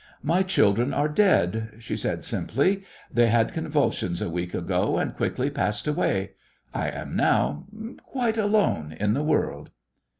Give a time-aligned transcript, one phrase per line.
[0.23, 2.83] "My children are dead," she said simply.
[3.13, 6.31] "They had convulsions a week ago, and quickly passed away.
[6.73, 7.67] I am now
[8.07, 9.69] quite alone in the world."